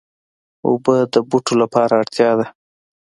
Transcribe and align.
اوبه 0.67 0.95
د 1.13 1.15
بوټو 1.29 1.53
لپاره 1.61 1.93
اړتیا 2.01 2.29
ده. 2.39 2.45